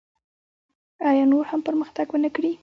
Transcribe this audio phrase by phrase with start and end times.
[1.09, 2.51] آیا نور هم پرمختګ ونکړي؟